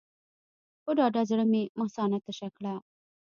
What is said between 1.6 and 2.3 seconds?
مثانه